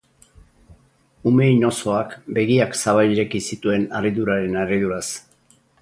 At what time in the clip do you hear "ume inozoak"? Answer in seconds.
1.31-2.15